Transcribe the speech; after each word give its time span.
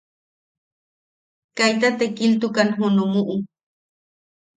Kaita 1.57 1.89
tekiltukan 1.99 2.69
junumuʼu. 2.77 3.35